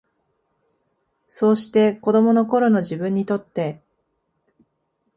[1.27, 3.83] そうして、子供の頃の自分にとって、